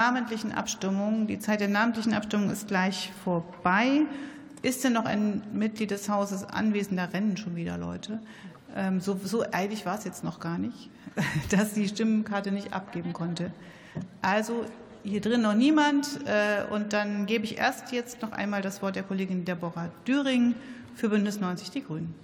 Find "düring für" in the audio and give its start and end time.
20.06-21.10